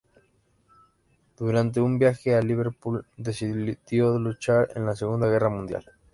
Durante 1.37 1.79
un 1.79 1.99
viaje 1.99 2.33
a 2.33 2.41
Liverpool, 2.41 3.05
decidió 3.17 4.17
luchar 4.17 4.69
en 4.73 4.87
la 4.87 4.95
Segunda 4.95 5.27
Guerra 5.29 5.49
Mundial. 5.49 5.91